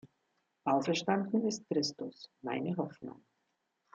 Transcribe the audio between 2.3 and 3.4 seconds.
meine Hoffnung.